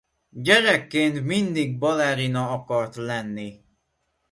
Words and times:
Gyerekként 0.29 1.23
mindig 1.23 1.77
balerina 1.77 2.49
akart 2.51 2.95
lenni. 2.95 3.63